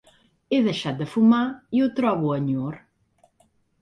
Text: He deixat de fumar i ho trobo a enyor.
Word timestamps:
He 0.53 0.61
deixat 0.67 0.97
de 1.03 1.07
fumar 1.11 1.43
i 1.79 1.83
ho 1.85 1.91
trobo 2.01 2.33
a 2.33 2.39
enyor. 2.41 2.81